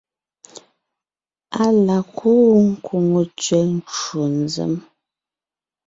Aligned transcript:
Á 1.61 1.63
la 1.85 1.97
kúu 2.17 2.55
kwòŋo 2.85 3.21
tsẅɛ 3.41 3.59
ncwò 3.75 4.23
nzěm, 4.39 4.73